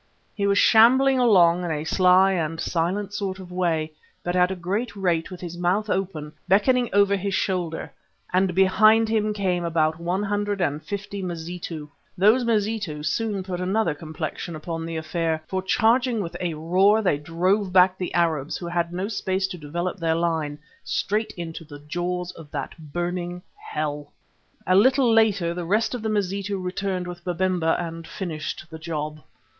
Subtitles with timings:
[0.33, 3.91] He was shambling along in a sly and silent sort of way,
[4.23, 7.93] but at a great rate with his mouth open, beckoning over his shoulder,
[8.33, 11.87] and behind him came about one hundred and fifty Mazitu.
[12.17, 17.19] Those Mazitu soon put another complexion upon the affair, for charging with a roar, they
[17.19, 21.77] drove back the Arabs, who had no space to develop their line, straight into the
[21.77, 24.11] jaws of that burning hell.
[24.65, 29.21] A little later the rest of the Mazitu returned with Babemba and finished the job.